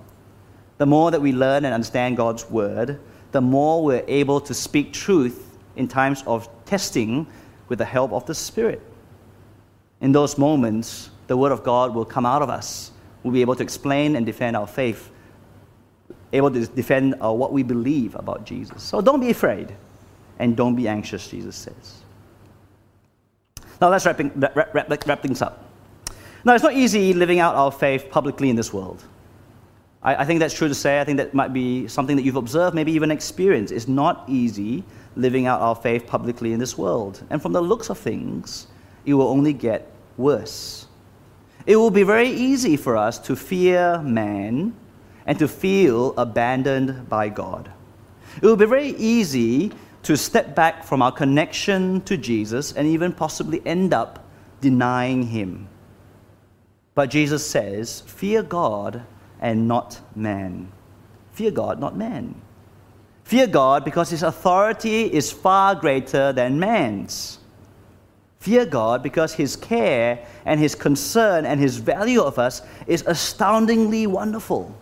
[0.84, 3.00] The more that we learn and understand God's word,
[3.32, 7.26] the more we're able to speak truth in times of testing
[7.70, 8.82] with the help of the Spirit.
[10.02, 12.92] In those moments, the word of God will come out of us.
[13.24, 15.10] We'll be able to explain and defend our faith,
[16.34, 18.84] able to defend uh, what we believe about Jesus.
[18.84, 19.74] So don't be afraid
[20.38, 22.02] and don't be anxious, Jesus says.
[23.80, 25.64] Now let's wrap, wrap, wrap, wrap things up.
[26.44, 29.02] Now, it's not easy living out our faith publicly in this world.
[30.04, 31.00] I, I think that's true to say.
[31.00, 33.74] I think that might be something that you've observed, maybe even experienced.
[33.74, 34.84] It's not easy
[35.16, 37.24] living out our faith publicly in this world.
[37.30, 38.68] And from the looks of things,
[39.06, 40.88] it will only get worse.
[41.66, 44.76] It will be very easy for us to fear man
[45.26, 47.72] and to feel abandoned by God.
[48.42, 49.72] It will be very easy
[50.04, 54.28] to step back from our connection to Jesus and even possibly end up
[54.60, 55.70] denying him.
[56.96, 59.06] But Jesus says, Fear God
[59.44, 60.72] and not man.
[61.34, 62.34] Fear God, not man.
[63.26, 67.40] Fear God because his authority is far greater than man's.
[68.40, 74.08] Fear God because his care and his concern and his value of us is astoundingly
[74.08, 74.76] wonderful.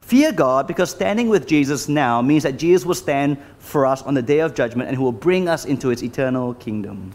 [0.00, 4.14] Fear God because standing with Jesus now means that Jesus will stand for us on
[4.14, 7.12] the day of judgment and he will bring us into his eternal kingdom.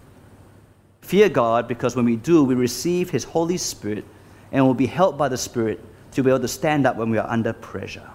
[1.02, 4.06] Fear God because when we do, we receive His Holy Spirit
[4.52, 5.80] and will be helped by the Spirit
[6.16, 8.10] to be able to stand up when we are under pressure.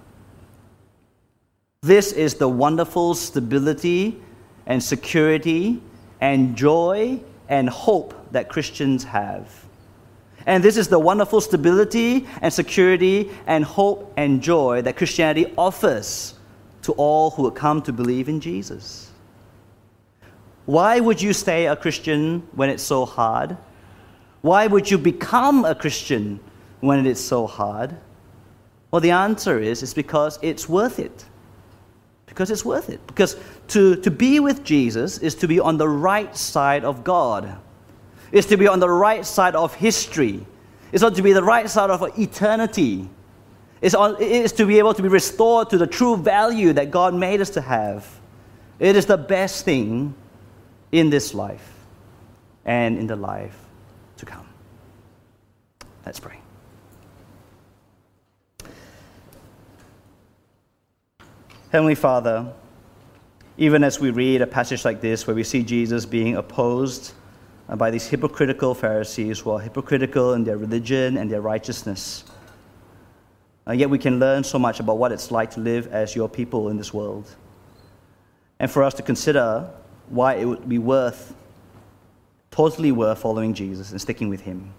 [1.82, 4.20] This is the wonderful stability
[4.66, 5.82] and security
[6.20, 9.48] and joy and hope that Christians have.
[10.46, 16.34] And this is the wonderful stability and security and hope and joy that Christianity offers
[16.82, 19.10] to all who come to believe in Jesus.
[20.64, 23.56] Why would you stay a Christian when it's so hard?
[24.40, 26.40] Why would you become a Christian
[26.80, 27.96] when it is so hard?
[28.90, 31.24] Well, the answer is it's because it's worth it.
[32.26, 33.04] Because it's worth it.
[33.06, 33.36] Because
[33.68, 37.58] to, to be with Jesus is to be on the right side of God,
[38.32, 40.46] is to be on the right side of history,
[40.92, 43.08] it's to be the right side of eternity.
[43.80, 46.90] It's, on, it is to be able to be restored to the true value that
[46.90, 48.06] God made us to have.
[48.78, 50.14] It is the best thing
[50.92, 51.72] in this life
[52.64, 53.56] and in the life
[54.18, 54.48] to come.
[56.04, 56.39] Let's pray.
[61.70, 62.52] Heavenly Father,
[63.56, 67.12] even as we read a passage like this where we see Jesus being opposed
[67.76, 72.24] by these hypocritical Pharisees who are hypocritical in their religion and their righteousness,
[73.68, 76.28] uh, yet we can learn so much about what it's like to live as your
[76.28, 77.36] people in this world.
[78.58, 79.70] And for us to consider
[80.08, 81.36] why it would be worth,
[82.50, 84.74] totally worth following Jesus and sticking with him.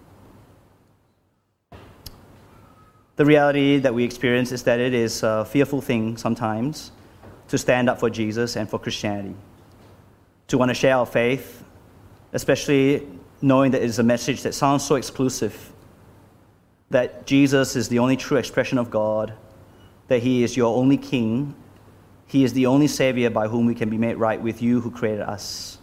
[3.16, 6.92] The reality that we experience is that it is a fearful thing sometimes
[7.48, 9.34] to stand up for Jesus and for Christianity,
[10.48, 11.62] to want to share our faith,
[12.32, 13.06] especially
[13.42, 15.72] knowing that it is a message that sounds so exclusive
[16.90, 19.32] that Jesus is the only true expression of God,
[20.08, 21.54] that He is your only King,
[22.32, 24.90] he is the only Savior by whom we can be made right with you who
[24.90, 25.76] created us.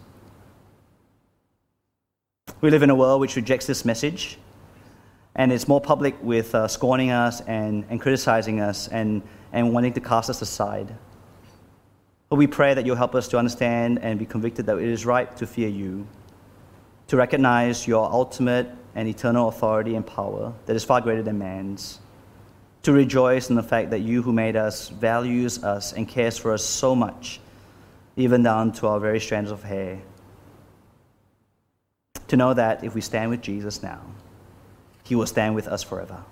[2.59, 4.39] We live in a world which rejects this message,
[5.39, 9.21] and it's more public with uh, scorning us and, and criticizing us and,
[9.53, 10.93] and wanting to cast us aside.
[12.27, 15.05] But we pray that you'll help us to understand and be convicted that it is
[15.05, 16.05] right to fear you,
[17.07, 21.99] to recognize your ultimate and eternal authority and power that is far greater than man's
[22.83, 26.51] to rejoice in the fact that you who made us values us and cares for
[26.51, 27.39] us so much,
[28.17, 30.01] even down to our very strands of hair.
[32.27, 34.01] To know that if we stand with Jesus now,
[35.09, 36.23] he will stand with us forever.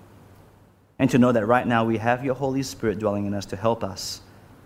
[0.99, 3.55] And to know that right now we have your Holy Spirit dwelling in us to
[3.55, 4.21] help us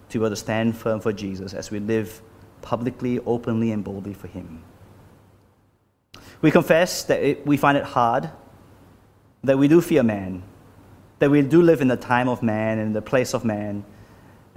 [0.09, 2.22] to be able to stand firm for Jesus as we live
[2.62, 4.64] publicly, openly, and boldly for him.
[6.41, 8.30] We confess that it, we find it hard,
[9.45, 10.43] that we do fear man,
[11.20, 13.86] that we do live in the time of man and the place of man,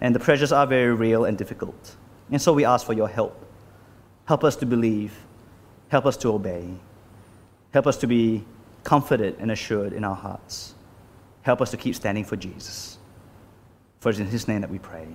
[0.00, 1.94] and the pressures are very real and difficult.
[2.32, 3.40] And so we ask for your help.
[4.24, 5.16] Help us to believe,
[5.90, 6.74] help us to obey,
[7.72, 8.44] help us to be
[8.84, 10.74] comforted and assured in our hearts.
[11.42, 12.98] Help us to keep standing for Jesus.
[14.00, 15.08] For it's in His name that we pray.